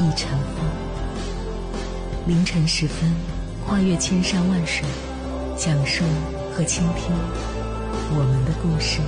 [0.00, 0.64] 一尘风，
[2.28, 3.12] 凌晨时分，
[3.66, 4.84] 跨越千山万水，
[5.56, 6.04] 讲述
[6.54, 7.12] 和倾听
[8.10, 9.00] 我们的故事。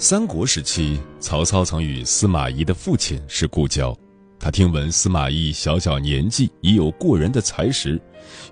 [0.00, 3.92] 三国时期，曹操曾与司马懿的父亲是故交。
[4.38, 8.00] 他听闻司马懿小小年纪已有过人的才识，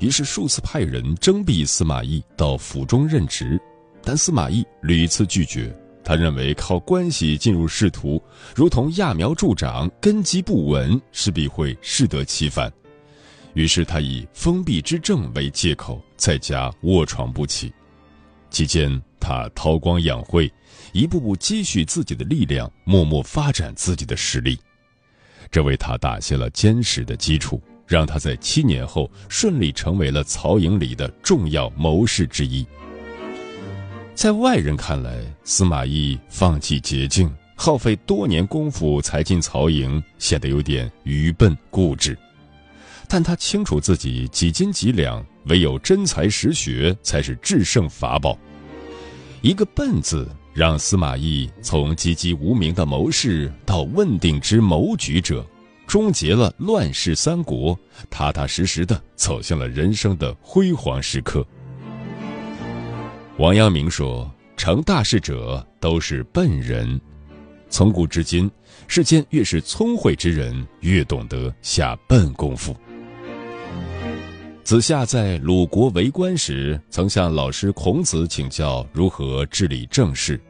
[0.01, 3.61] 于是数次派人征辟司马懿到府中任职，
[4.03, 5.73] 但司马懿屡次拒绝。
[6.03, 8.21] 他认为靠关系进入仕途，
[8.53, 12.73] 如同揠苗助长，根基不稳，势必会适得其反。
[13.55, 17.73] 于是他以封闭之政为借口，在家卧床不起。
[18.51, 20.53] 期间，他韬光养晦。
[20.97, 24.59] 一步步积蓄自己的力量，默默发展自己的实力，
[25.51, 32.67] 这为他打下了坚实的基础，让他在七年后顺利成为了曹营里的重要谋士之一。
[34.15, 42.17] 在外人看来，司马懿放弃捷径，耗费多年功夫才进曹营，显得有点愚笨固执，
[43.07, 48.39] 但他清楚自己几斤几两，唯有真才实学才是制胜法宝。
[49.43, 50.27] 一个“笨”字。
[50.57, 55.47] 让司马懿从籍籍无名的谋士到问鼎之谋举者，
[55.87, 61.47] 终结了乱世三国，踏踏实实的走向了人生的辉煌时刻。
[63.37, 66.99] 王阳明说：“成大事者都是笨人。”
[67.69, 68.51] 从古至今，
[68.89, 72.75] 世间越是聪慧之人，越懂得下笨功夫。
[74.65, 80.41] 子夏在鲁国为官时，曾向老师孔子请教如何治理政事。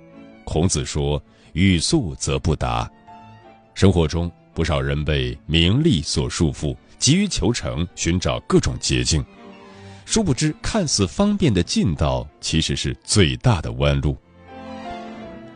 [0.47, 1.21] 孔子说
[1.55, 2.89] ：“欲速则不达。”
[3.75, 9.23] 生活中，不少人被名利所束缚，急于求成，寻找各种捷径。
[10.05, 14.17] 殊不知，看似方便的近道，其实是最大的弯路。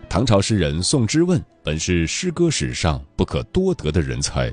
[0.09, 4.53] 唐朝诗人宋之问本是诗歌史上不可多得的人才，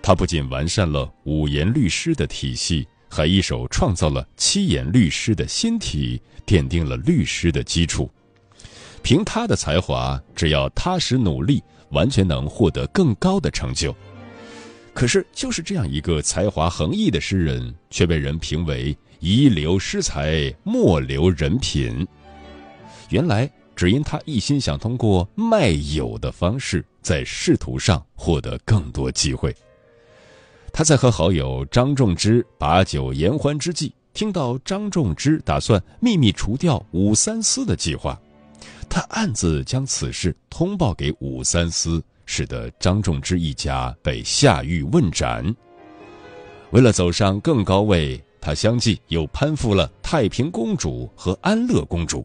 [0.00, 2.86] 他不仅完善了五言律诗的体系。
[3.10, 8.08] 还一手创造了七言律诗的新体，奠定了律诗的基础。
[9.02, 13.94] 凭他的才华，只要踏实努力，完全能获得更高的成就。
[14.94, 22.06] 可是，就是这样一个才华横溢的诗人，却被人评为遗留诗才，莫留人品。
[23.08, 29.54] 原来，只因他一心想通过卖友的方式，在仕途上获得更多机会。
[30.72, 38.18] 他在和好友张仲之把酒言欢之际，听到张仲之打算秘密除掉武三思的计划，
[38.92, 45.42] 他暗自将此事通报给武三思，使得张仲之一家被下狱问斩。
[46.72, 52.22] 为了走上更高位，他相继又攀附了太平公主和安乐公主。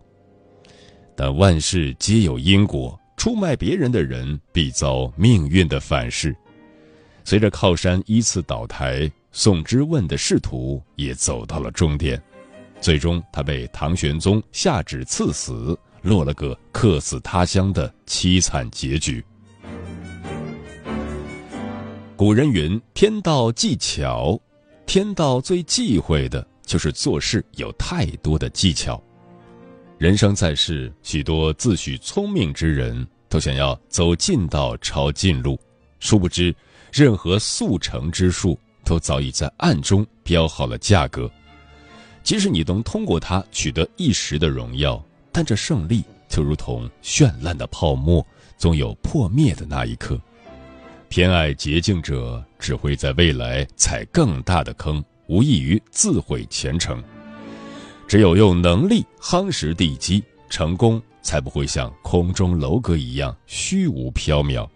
[1.15, 6.35] 但万事皆有因果，出卖别人的人必遭命运的反噬。
[7.23, 12.21] 随着靠山依次倒台，宋之问的仕途也走到了终点，
[12.81, 19.23] 最终他被唐玄宗下旨赐死，落了个客死他乡的凄惨结局。
[22.15, 24.39] 古人云：“天道技巧，
[24.85, 29.01] 天道最忌讳的就是做事有太多的技巧。”
[29.99, 35.59] 人生在世，许多自诩聪明之人都想要走近道，抄近路，
[35.99, 36.55] 殊不知。
[36.93, 41.29] 任何速成之术都早已在暗中标好了价格，
[42.23, 45.03] 即使你能通过它取得一时的荣耀，
[45.39, 48.25] 但这胜利就如同绚烂的泡沫，
[48.57, 50.19] 总有破灭的那一刻。
[51.09, 57.03] 偏爱捷径者只会在未来踩更大的坑，无异于自毁前程。
[58.07, 64.67] 只有用能力夯实地基，成功才不会像空中楼阁一样虚无缥缈。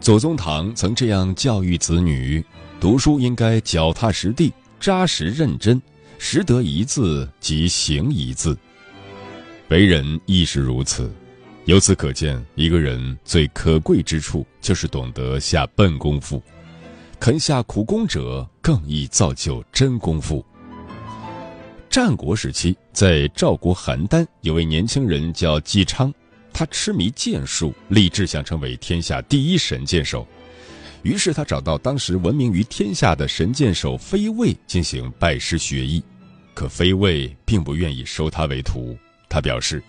[0.00, 2.44] 左宗棠曾这样教育子女：
[2.80, 5.80] 读书应该脚踏实地、扎实认真，
[6.18, 8.56] 识得一字即行一字，
[9.68, 11.10] 为人亦是如此。
[11.64, 16.42] 由此可见，一个人最可贵之处就是懂得下笨功夫。
[17.18, 20.44] 肯下苦功者，更易造就真功夫。
[21.88, 26.12] 战国时期，在赵国邯郸，有位年轻人叫姬昌，
[26.52, 30.26] 他痴迷剑术，立志想成为天下第一神箭手。
[31.04, 36.02] 于是他找到当时闻名于天下的神箭手飞卫进行拜师学艺，
[36.54, 38.96] 可飞卫并不愿意收他为徒。
[39.28, 39.84] 他表示，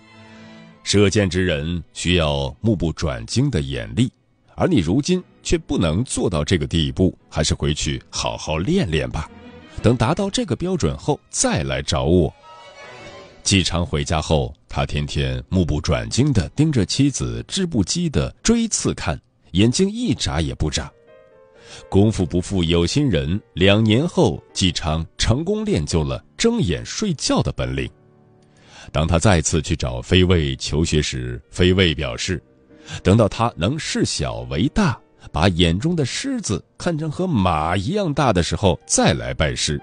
[0.84, 4.12] 射箭之人需要目不转睛的眼力，
[4.54, 9.30] 而你如今却不能做到这个地步，还是回去好好练练吧。
[9.82, 12.32] 等达到这个标准后再来找我。
[13.42, 19.18] 季昌回家后，他天天目不转睛地盯着妻子织布机的锥刺看，
[19.52, 20.92] 眼睛一眨也不眨。
[21.88, 27.88] 功夫不负有心人，两年后，季昌成功练就了睁眼睡觉的本领。
[28.92, 32.42] 当他再次去找飞卫求学时，飞卫表示，
[33.02, 34.98] 等到他能视小为大，
[35.32, 39.80] 把眼中的狮子看成和马一样大的时候，再来拜师。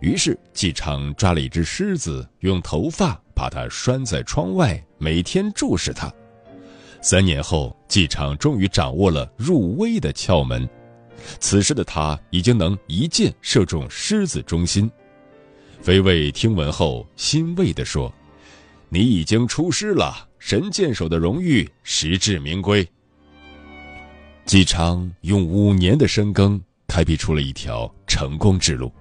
[0.00, 6.10] 于是季昌抓了一只狮子，用头发把它拴在窗外，每天注视它。
[7.02, 10.68] 三年后，季昌终于掌握了入微的窍门。
[11.40, 14.90] 此时的他已经能一箭射中狮子中心。
[15.80, 18.12] 飞卫听闻后欣慰地说
[18.88, 22.86] ：“你已经出师了，神箭手的荣誉实至名归。”
[24.44, 28.92] 姬昌用五年的深耕，开辟出了一条成功之路。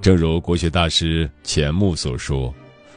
[0.00, 2.54] 正如国学大师钱穆所说：“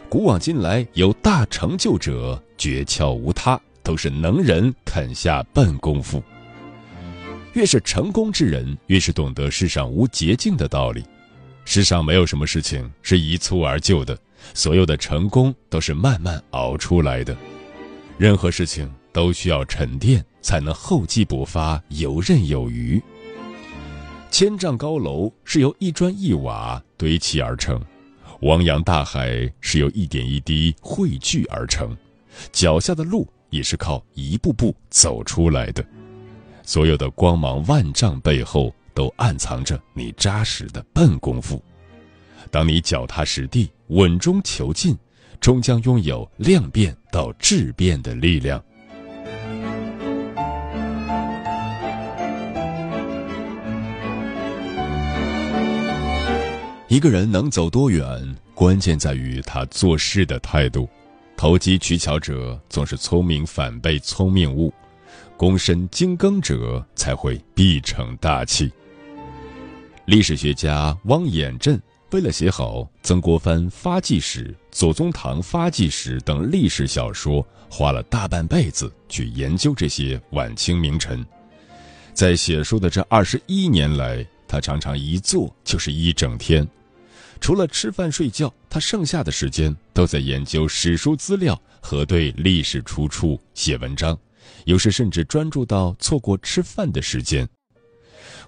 [0.10, 6.24] 古往今来有大成就者，诀窍无他，都是能人肯下笨功夫。”
[7.54, 11.04] 越是成功之人，越是懂得世上无捷径的道理。
[11.66, 14.18] 世上没有什么事情是一蹴而就的，
[14.54, 17.36] 所有的成功都是慢慢熬出来的。
[18.18, 23.01] 任何事情都需要沉淀，才能厚积薄发、游刃有余。
[24.31, 27.81] 千丈高楼是由一砖一瓦堆砌而成，
[28.42, 31.96] 汪洋大海是由一点一滴汇聚而成，
[32.51, 35.84] 脚下的路也是靠一步步走出来的。
[36.69, 41.60] 所有的光芒万丈背后，都暗藏着你扎实的笨功夫。
[42.51, 44.95] 当你脚踏实地、稳中求进，
[45.42, 48.63] 终将拥有量变到质变的力量。
[56.88, 58.06] 一个人能走多远，
[58.54, 60.88] 关键在于他做事的态度。
[61.36, 64.72] 投机取巧者总是聪明反被聪明误。
[65.39, 68.69] 躬身精耕者才会必成大器。
[70.03, 71.81] 历史学家汪衍振
[72.12, 81.25] 为了写好曾国藩发迹史、左宗棠发迹史等历史小说，花了大半辈子去研究这些晚清名臣。
[82.13, 86.68] 在写书的这二十一年来，他常常一坐就是一整天，
[87.39, 94.19] 除了吃饭睡觉，他剩下的时间都在研究史书资料、核对历史出处、写文章。
[94.66, 97.48] 有时甚至专注到错过吃饭的时间。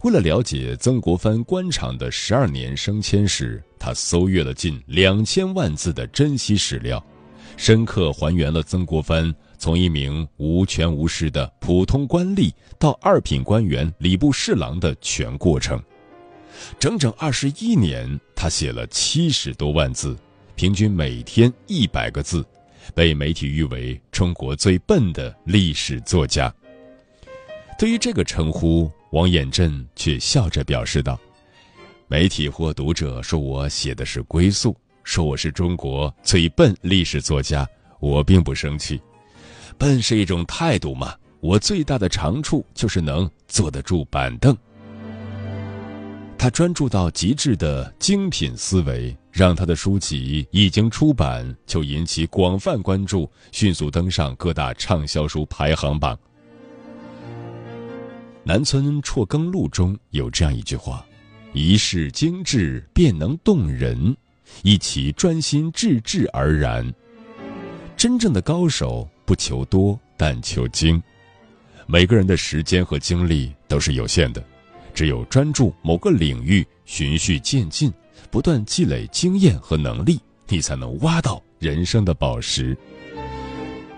[0.03, 7.03] 为了了解曾国藩官场的十二年升迁史，他搜阅了近两千万字的珍稀史料，
[7.55, 15.79] 深刻还原了曾国藩从一名无权无势的普通官吏到二品官员、礼部侍郎的全过程。
[16.79, 20.17] 整整二十一年，他写了七十多万字，
[20.55, 22.43] 平均每天一百个字。
[22.93, 26.53] 被媒体誉为中国最笨的历史作家。
[27.77, 31.19] 对于这个称呼，王衍振却笑着表示道
[32.07, 37.67] ：“媒体或读者说我写的是归宿，说我是中国最笨历史作家，
[37.99, 39.01] 我并不生气。
[39.77, 41.15] 笨是一种态度嘛。
[41.39, 44.55] 我最大的长处就是能坐得住板凳。”
[46.37, 56.17] 他专注到极致的精品思维，让他的书籍一经出版就引起广泛关注，迅速登上各大畅销书排行榜。
[58.43, 61.05] 南村辍耕录中有这样一句话
[61.53, 64.15] ：“一世精致便能动人，
[64.63, 66.93] 一起专心致志而然。”
[67.95, 71.01] 真正的高手不求多，但求精。
[71.85, 74.43] 每个人的时间和精力都是有限的。
[74.93, 77.93] 只有专注某个领域，循序渐进，
[78.31, 82.75] 不断积累经验和能力，你才能挖到人生的宝石。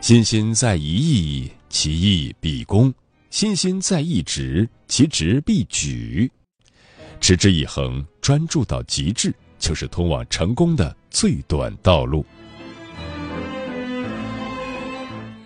[0.01, 2.91] 心心在一意，其意必攻；
[3.29, 6.29] 心心在一职，其职必举。
[7.21, 12.25] 持之以恒，专注到极致，就是通往成功的最短道路。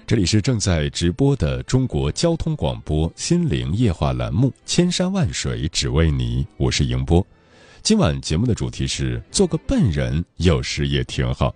[0.07, 7.23] 这里是正在直播的中国交通广播心灵夜话栏目《千山万水只为你》，我是迎波。
[7.83, 11.55] 今晚节目的主题是做个笨人，有时也挺好。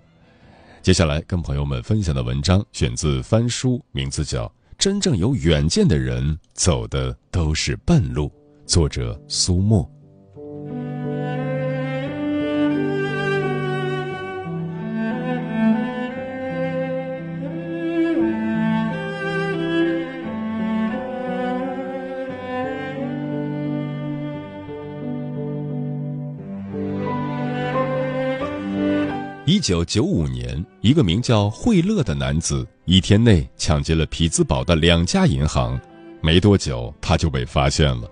[0.81, 4.45] 接下来跟朋友们分享的文章选自翻书，名字叫
[4.77, 8.27] 《真正有远见的人走的都是笨路》，
[8.65, 9.89] 作者苏沫。
[29.61, 35.79] 九九五年，一个名叫惠勒的男子一天内抢劫了匹兹堡的两家银行，
[36.19, 38.09] 没多久他就被发现了。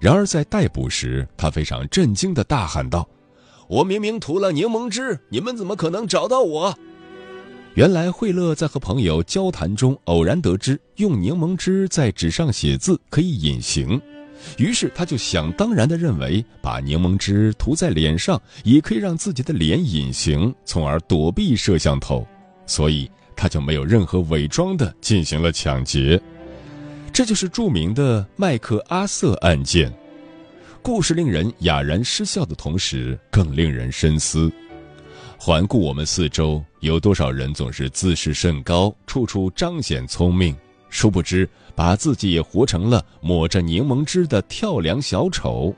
[0.00, 3.08] 然而在逮捕时，他非常震惊地大喊道
[3.68, 6.76] ：“我明明涂了柠檬汁，你们怎么可能找到我？”
[7.74, 14.00] 原来惠勒在和朋友交谈中偶然得知，用柠檬汁在纸上写字可以隐形。
[14.58, 22.26] 于是他就想当然地认为，把柠檬汁涂在脸上也可以让自己的脸隐形，从而躲避摄像头。
[22.66, 26.20] 所以他就没有任何伪装地进行了抢劫。
[27.12, 29.92] 这就是著名的麦克阿瑟案件。
[30.80, 34.50] 故事令人哑然失笑的同时，更令人深思。
[35.36, 40.56] 环顾我们四周，有多少人总是自视甚高，处处彰显聪明？
[40.90, 45.74] 殊不知，把自己也活成了抹着柠檬汁的跳梁小丑。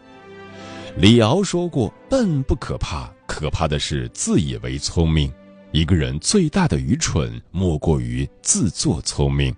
[0.97, 5.33] 李敖说过：“笨不可怕，可怕的是自以为聪明。
[5.71, 9.55] 一个人最大的愚蠢，莫过于自作聪明。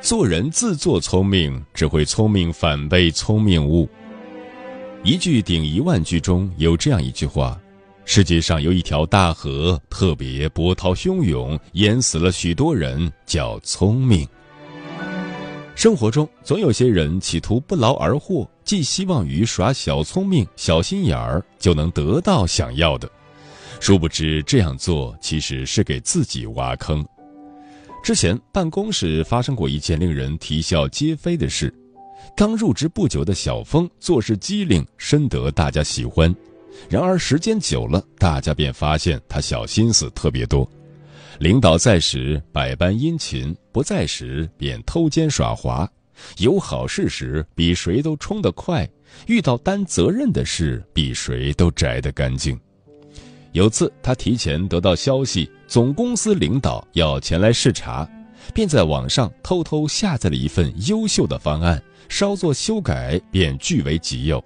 [0.00, 3.88] 做人自作聪明，只会聪明反被聪明误。
[5.02, 7.60] 一句顶一万句中有这样一句话。”
[8.10, 14.26] 世界上有一条大河，特别波涛汹涌，淹死了许多人，叫聪明。
[15.74, 23.06] 生活中总有些人企图不劳而获，寄希望于耍小聪明、小心眼儿就能得到想要的，
[23.78, 27.04] 殊不知这样做其实是给自己挖坑。
[28.02, 31.70] 之前办公室发生过一件令人啼笑皆非的事：
[32.34, 36.34] 刚入职不久的小峰做事机灵，深得大家喜欢。
[36.88, 40.68] 然而时间久了，大家便发现他小心思特别多。
[41.38, 45.86] 领导在时百般殷勤，不在时便偷奸耍滑；
[46.38, 48.88] 有好事时比谁都冲得快，
[49.26, 52.58] 遇到担责任的事比谁都摘得干净。
[53.52, 58.08] 有次他提前得到消息，总公司领导要前来视察，
[58.52, 64.42] 便在网上偷偷下载了一份优秀的方案，稍作修改便据为己有。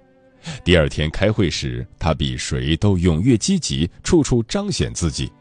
[0.63, 5.31] 第二天开会时，他比谁都踊跃积极，处处彰显自己。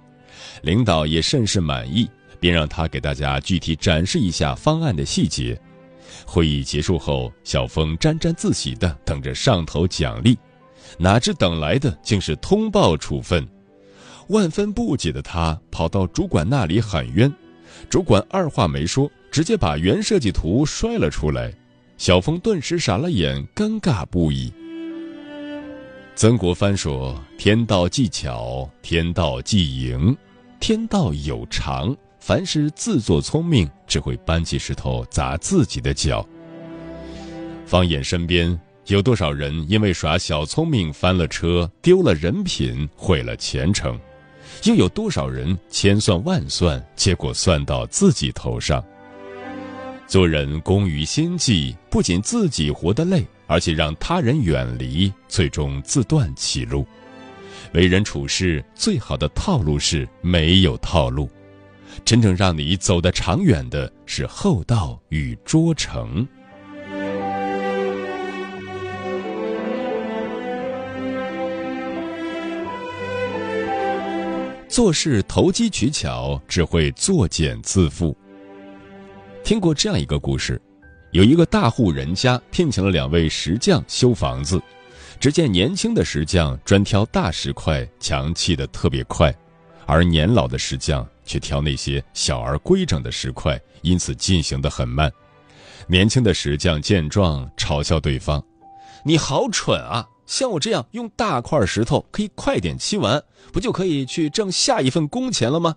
[0.62, 2.08] 领导也甚是满意，
[2.40, 5.60] 便让他给大家具体展示一下方案的细节。
[6.26, 10.38] 会议结束后，小峰沾沾自喜地等着上头奖励，
[10.98, 13.46] 哪知等来的竟是通报处分。
[14.28, 17.32] 万分不解的他跑到主管那里喊冤，
[17.90, 21.52] 主管二话没说，直接把原设计图摔了出来。
[21.98, 24.52] 小峰顿时傻了眼，尴尬不已。
[26.14, 30.14] 曾国藩说：“天道技巧，天道既盈，
[30.60, 31.94] 天道有常。
[32.20, 36.24] 凡是自作聪明，只会搬起石头砸自己的脚。”
[37.66, 43.98] 放眼身边，有多少人因为耍小聪明翻了车，丢了人品，毁了前程？
[44.64, 48.84] 又有多少人千算万算，结果算到自己头上？
[50.06, 53.26] 做人工于心计，不仅自己活得累。
[53.46, 56.86] 而且让他人远离，最终自断其路。
[57.74, 61.30] 为人处事最好的套路是没有套路，
[62.04, 66.26] 真正让你走得长远的是厚道与卓成。
[74.68, 78.14] 做事投机取巧，只会作茧自缚。
[79.44, 80.58] 听过这样一个故事。
[81.12, 84.60] 有一个大户人家聘请了两位石匠修房子，
[85.20, 89.32] 只见年轻的石匠专挑大石块，墙砌得特别快，
[89.84, 95.12] 而年老的石匠却挑那些小而规整的石块，因此进行得很慢。
[95.86, 98.42] 年轻的石匠见状，嘲笑对方
[99.04, 100.08] ：“你好蠢啊！
[100.24, 105.76] 像我这样用大块石头可以快点砌完，不就可以去挣下一份工钱了吗？”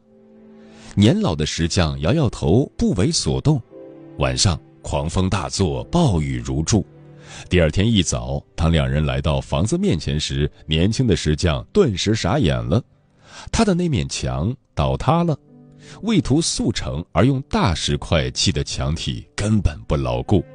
[0.96, 3.62] 年老的石匠摇摇头，不为所动。
[4.20, 4.58] 晚上。
[4.86, 6.86] 狂风大作，暴雨如注。
[7.50, 12.80] 第二天一早，当两人来到房子面前时，年轻的石匠顿时傻眼了。
[13.52, 15.36] 他的那面墙倒塌了，
[16.04, 20.46] 为图速成而用大石块砌的墙体根本不牢固。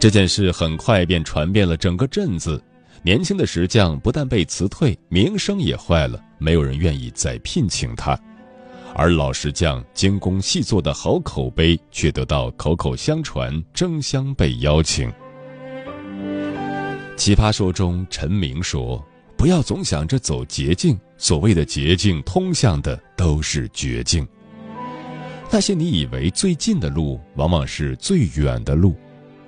[0.00, 2.60] 这件事很快便传遍了整个镇子。
[3.02, 8.18] 年轻的石匠不但被辞退，名声也坏了，没有人愿意再聘请他。
[8.96, 15.12] 而老石匠精工细作的好口碑，却得到口口相传，争相被邀请。
[17.16, 19.04] 奇葩说中，陈明说
[19.36, 24.26] ：“不要总想着走捷径，所谓的捷径，通向的都是绝境。
[25.50, 28.96] 那些你以为最近的路，往往是最远的路。”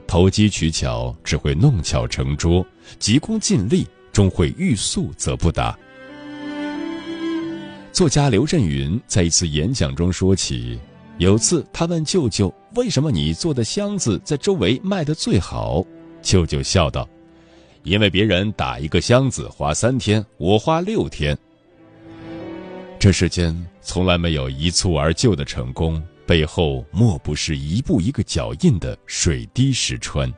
[0.09, 2.65] 投机取巧只会弄巧成拙，
[2.99, 5.77] 急功近利终会欲速则不达。
[7.97, 10.79] 作家刘震云在一次演讲中说起，
[11.17, 15.83] 有次他问舅舅：“为什么你做的箱子在周围卖的最好？”
[16.21, 17.09] 舅舅笑道
[17.85, 21.35] ：“因为别人打一个箱子花三天，我花六天。”
[23.01, 26.03] 这世间从来没有一蹴而就的成功。
[26.27, 30.31] 背后莫不是一步一个脚印的水滴石穿。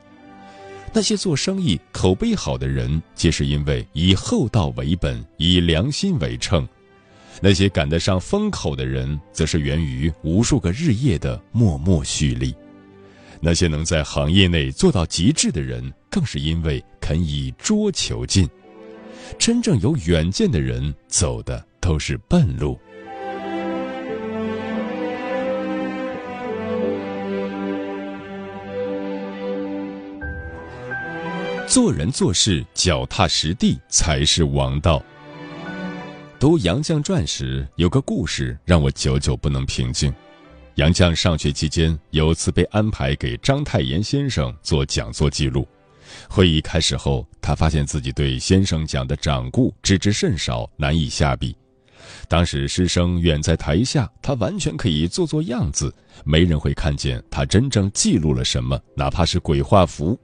[0.93, 6.63] 那些做生意口碑好的人，皆是因为以厚道为本，以良心为称；
[7.41, 12.53] 那些赶得上风口的人，则是源于无数个日夜的默默蓄力。
[13.39, 18.49] 那些能在行业内做到极致的人，更是因为肯以拙求进。
[19.37, 22.77] 真正有远见的人，走的都是笨路。
[31.67, 35.01] 做人做事脚踏实地才是王道。
[36.39, 40.13] 读《杨绛传》时，有个故事让我久久不能平静。
[40.75, 45.67] 杨绛上学期间，有次被安排给章太炎先生做讲座记录。
[46.29, 51.53] 会议开始后，他发现自己对先生讲的掌故知之甚少，难以下笔。
[52.29, 60.17] 当时师生远在台下，他完全可以做做样子，没人会看见他真正记录了什么，哪怕是鬼画符。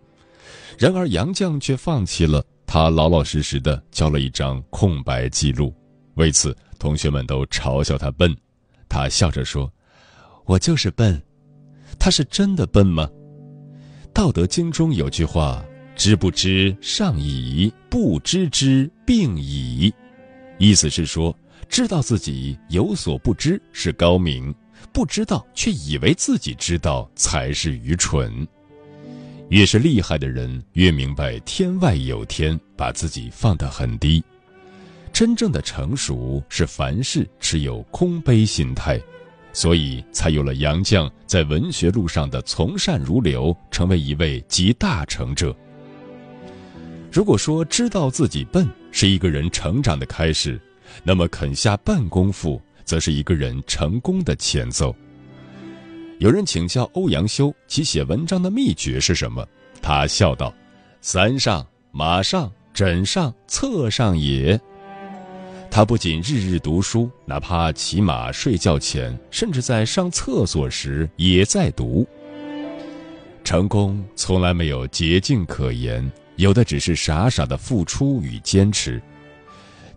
[0.79, 5.75] 然而杨绛却放弃了，他老老实实的交了一张空白记录。
[6.15, 8.36] 为此，同学们都嘲笑他笨。
[8.89, 9.71] 他笑着说
[10.45, 11.21] ：“我就是笨。”
[11.99, 13.10] 他是真的笨吗？
[14.13, 15.63] 《道德经》中有句话
[15.95, 19.93] ：“知不知上矣，不知之病矣。”
[20.58, 24.54] 意思是说，知道自己有所不知是高明，
[24.93, 28.47] 不知道却以为自己知道才是愚蠢。
[29.49, 34.23] 越是厉害的人，越明白天外有天，把自己放得很低。
[35.15, 39.01] 真正的成熟是凡事持有空杯心态，
[39.54, 45.56] 所以才有了杨绛在文学路上的从善如流，成为一位集大成者。
[47.10, 50.60] 如果说知道自己笨是一个人成长的开始，
[51.01, 54.93] 那么肯下笨功夫，则是一个人成功的前奏。
[56.19, 59.47] 有人请教欧阳修，其写文章的秘诀是什么？
[59.82, 60.54] 他笑道
[60.99, 64.60] ：“三上、马上、枕上、侧上也。”
[65.75, 72.07] 他不仅日日读书，哪怕骑马睡觉前，甚至在上厕所时也在读。
[73.43, 79.01] 成功从来没有捷径可言，有的只是傻傻的付出与坚持。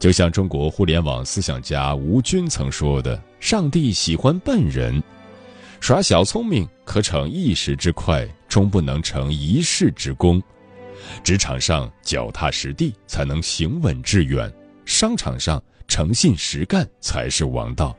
[0.01, 5.01] 就像中国互联网思想家吴军曾说的：“上帝喜欢笨人。”
[5.79, 10.43] 耍小聪明可逞一时之快，终不能成一世之功。
[11.23, 14.53] 职场上脚踏实地才能行稳致远，
[14.85, 17.97] 商场上诚信实干才是王道，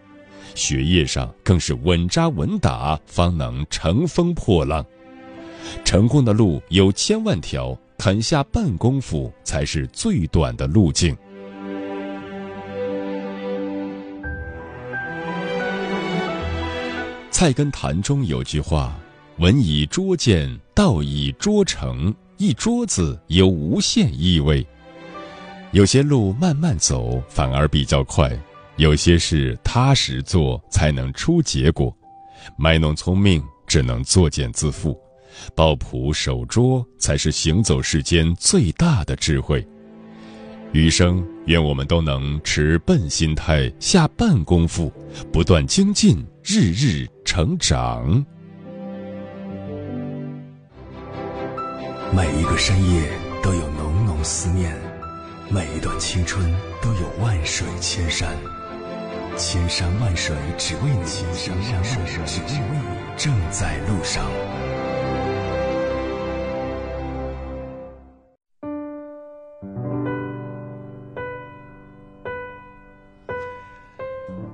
[0.54, 4.86] 学业上更是稳扎稳打方能乘风破浪。
[5.84, 11.14] 成功的路有千万条，肯下笨功夫才是最短的路径。
[17.32, 18.98] 《菜根谭》中有句话
[19.40, 24.66] ：“文以拙见，道以拙成。”一桌子有无限意味。
[25.72, 28.32] 有些路慢慢走反而比较快，
[28.78, 31.96] 有些事踏实做才能出结果。
[32.58, 34.98] 卖弄聪明只能作茧自缚，
[35.54, 39.66] 抱朴守拙才是行走世间最大的智慧。
[40.72, 44.92] 余生，愿我们都能持笨心态，下笨功夫，
[45.32, 48.26] 不断精进，日日成长。
[52.12, 53.08] 每一个深夜
[53.44, 54.76] 都有浓浓思念，
[55.52, 56.48] 每一段青春
[56.80, 58.38] 都有万水千山，
[59.36, 64.24] 千山万水只为你，千山万水只为你，正在路上。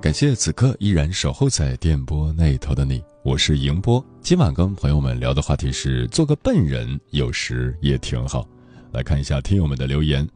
[0.00, 4.02] 感谢此刻依然守候在电波那头的你，我是迎波。
[4.22, 8.48] 今晚跟朋友们聊的话题是：做个笨人有时也挺好。
[8.92, 10.26] 来看一下听友们的留言。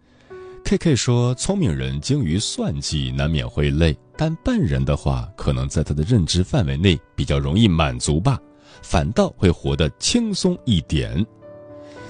[0.71, 8.39] K K 说：“聪明人精于算计，难免会累；但笨人的话，可能在他的认知范围内比较容易满足吧，
[8.81, 11.27] 反倒会活得轻松一点。”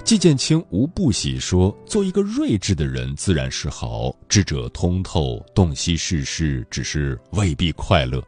[0.05, 8.23] 季建清无不喜说：“做一个睿智的人自然是好，智者通透，洞悉世事，只是未必快乐。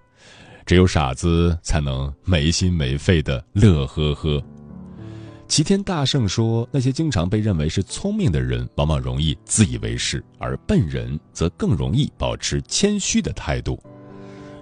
[0.64, 4.42] 只有傻子才能没心没肺的乐呵呵。”
[5.52, 13.78] 齐天大圣说：“那些经常被认为是聪明的人，往往容易自以为是，而笨人则更容易保持谦虚的态度。”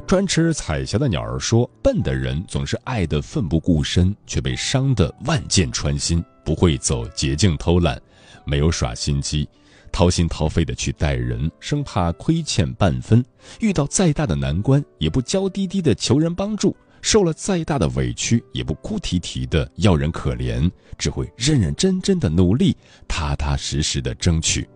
[0.04, 7.96] 专吃彩霞的鸟儿说：“笨的人总是爱得奋不顾身，却被伤得万箭穿心，不会走捷径偷懒，
[8.44, 9.48] 没有耍心机，
[9.92, 13.24] 掏心掏肺的去待人，生怕亏欠半分，
[13.60, 22.76] 遇到再大的难关也不娇滴滴的求人帮助。”受了再大的委屈，也不哭啼啼的要人可怜，只会认认真真的努力，
[23.08, 24.68] 踏踏实实的争取。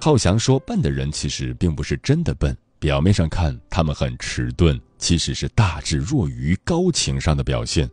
[0.00, 7.90] 浩翔说：“笨的人其实并不是真的笨，表面上看他们很迟钝，其实是大智若愚、高情商的表现。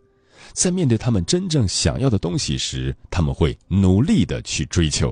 [0.54, 5.12] 在面对他们真正想要的东西时，他们会努力的去追求。”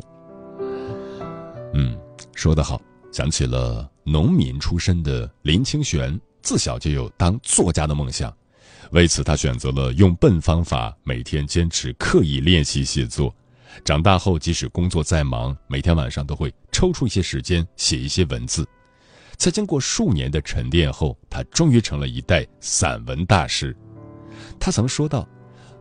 [1.73, 1.97] 嗯，
[2.36, 2.79] 说得好，
[3.12, 6.19] 想起了农民出身的林清玄。
[6.41, 8.36] 自小就有当作家的梦想，
[8.91, 13.34] 为此他选择了用笨方法，每天坚持刻意练习写作。
[13.86, 18.67] 长大后，即使工作再忙，每天晚上都会抽出一些时间写一些文字。
[19.38, 23.75] 在经过数年的沉淀后，他终于成了一代散文大师。
[24.60, 25.27] 他曾说道：“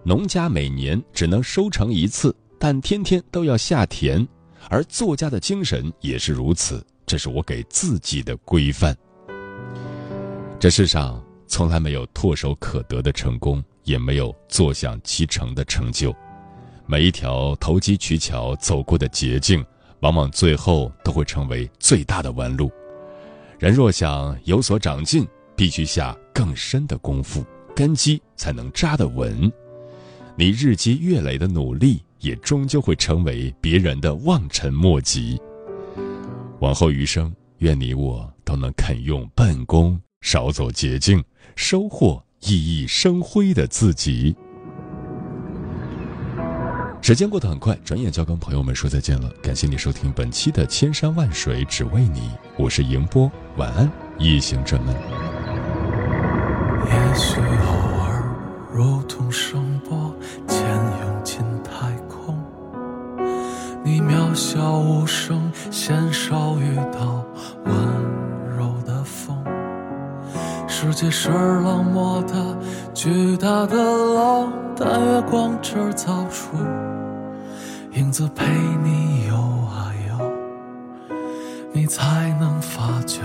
[0.05, 4.27] 农家每年只能收成一次，但天天都要下田，
[4.69, 6.87] 而作家的精神也是如此。
[7.05, 8.97] 这是我给自己的规范。”
[10.61, 16.15] 这世上从来没有唾手可得的成功，也没有坐享其成的成就。
[16.85, 19.65] 每一条投机取巧走过的捷径，
[20.01, 22.71] 往往最后都会成为最大的弯路。
[23.59, 27.43] 人若想有所长进，必须下更深的功夫，
[27.75, 29.51] 根基才能扎得稳。
[30.37, 35.41] 你日积月累的努力，也终究会成为别人的望尘莫及。
[36.59, 39.99] 往后余生，愿你我都能肯用笨功。
[40.21, 41.25] 少走捷径，
[41.57, 44.37] 收获熠熠生辉的自己。
[47.01, 49.31] 时间过得很快，转眼就要跟朋友们说再见了。
[49.43, 52.21] 感谢你收听本期的《千山万水只为你》，
[52.59, 54.95] 我是迎波，晚安，夜行者们。
[56.85, 58.37] 也许偶尔
[58.71, 60.15] 如同声波，
[60.47, 62.39] 潜涌进太空，
[63.83, 67.20] 你渺小无声，鲜少遇到
[70.93, 72.35] 世界是冷漠的，
[72.93, 76.57] 巨大的楼，但月光制造出
[77.93, 78.45] 影子陪
[78.83, 80.33] 你游啊游，
[81.73, 83.21] 你才能发觉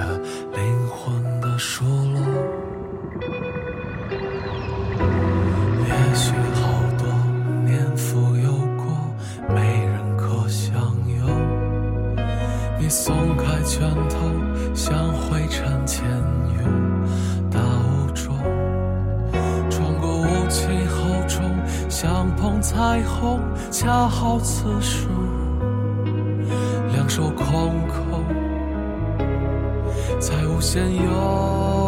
[21.90, 23.40] 相碰彩虹，
[23.72, 25.08] 恰好此时，
[26.94, 28.24] 两手空空，
[30.20, 31.85] 再无闲游。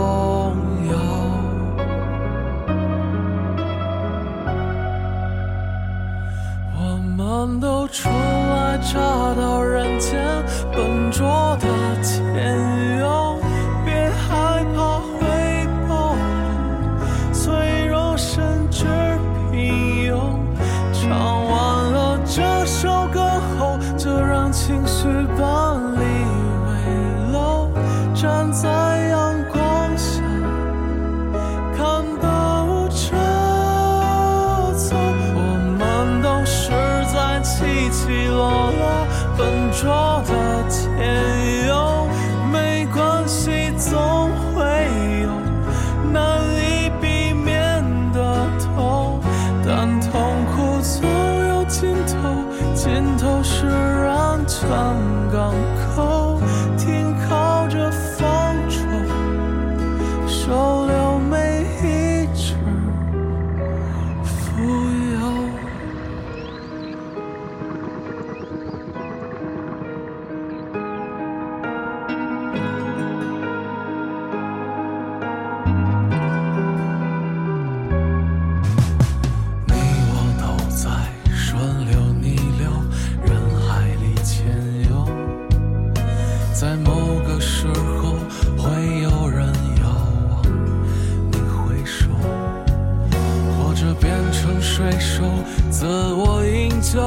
[95.80, 97.00] 自我营救，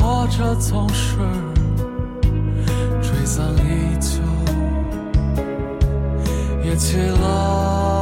[0.00, 1.18] 或者总是
[3.02, 4.22] 吹散依旧，
[6.64, 7.95] 也起了。